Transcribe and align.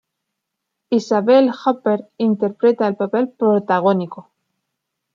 Isabelle 0.89 1.51
Huppert 1.59 2.09
interpreta 2.17 2.87
el 2.87 2.95
papel 2.95 3.29
protagónico. 3.29 4.31